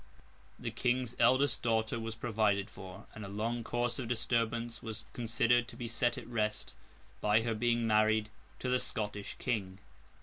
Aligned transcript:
The 0.57 0.71
King's 0.71 1.15
eldest 1.19 1.61
daughter 1.61 1.99
was 1.99 2.15
provided 2.15 2.71
for, 2.71 3.05
and 3.13 3.23
a 3.23 3.27
long 3.27 3.63
course 3.63 3.99
of 3.99 4.07
disturbance 4.07 4.81
was 4.81 5.03
considered 5.13 5.67
to 5.67 5.75
be 5.75 5.87
set 5.87 6.17
at 6.17 6.25
rest, 6.25 6.73
by 7.21 7.43
her 7.43 7.53
being 7.53 7.85
married 7.85 8.29
to 8.61 8.67
the 8.67 8.79
Scottish 8.79 9.35
King. 9.37 9.77